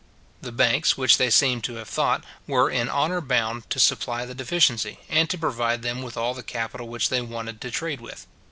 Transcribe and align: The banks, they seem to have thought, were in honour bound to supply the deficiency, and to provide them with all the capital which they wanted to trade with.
The 0.41 0.51
banks, 0.51 0.95
they 0.95 1.29
seem 1.29 1.61
to 1.61 1.75
have 1.75 1.87
thought, 1.87 2.23
were 2.47 2.71
in 2.71 2.89
honour 2.89 3.21
bound 3.21 3.69
to 3.69 3.79
supply 3.79 4.25
the 4.25 4.33
deficiency, 4.33 4.97
and 5.09 5.29
to 5.29 5.37
provide 5.37 5.83
them 5.83 6.01
with 6.01 6.17
all 6.17 6.33
the 6.33 6.41
capital 6.41 6.87
which 6.87 7.09
they 7.09 7.21
wanted 7.21 7.61
to 7.61 7.69
trade 7.69 8.01
with. 8.01 8.25